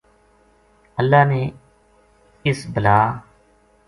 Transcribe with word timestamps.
اللہ 1.01 1.25
نے 1.31 1.41
اس 2.49 2.65
بلا 2.73 2.97